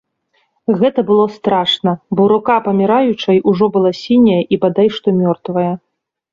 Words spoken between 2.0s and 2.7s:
бо рука